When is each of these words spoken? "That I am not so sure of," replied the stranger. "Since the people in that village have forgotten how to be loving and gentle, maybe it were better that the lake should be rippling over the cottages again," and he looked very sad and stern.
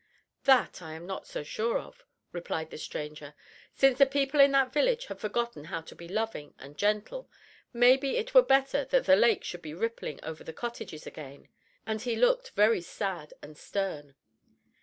"That 0.45 0.81
I 0.81 0.93
am 0.93 1.05
not 1.05 1.27
so 1.27 1.43
sure 1.43 1.77
of," 1.77 2.03
replied 2.31 2.71
the 2.71 2.79
stranger. 2.79 3.35
"Since 3.75 3.99
the 3.99 4.07
people 4.07 4.39
in 4.39 4.49
that 4.53 4.73
village 4.73 5.05
have 5.05 5.19
forgotten 5.19 5.65
how 5.65 5.81
to 5.81 5.93
be 5.95 6.07
loving 6.07 6.55
and 6.57 6.75
gentle, 6.75 7.29
maybe 7.71 8.17
it 8.17 8.33
were 8.33 8.41
better 8.41 8.83
that 8.85 9.05
the 9.05 9.15
lake 9.15 9.43
should 9.43 9.61
be 9.61 9.75
rippling 9.75 10.19
over 10.23 10.43
the 10.43 10.53
cottages 10.53 11.05
again," 11.05 11.49
and 11.85 12.01
he 12.01 12.15
looked 12.15 12.49
very 12.55 12.81
sad 12.81 13.35
and 13.43 13.55
stern. 13.55 14.15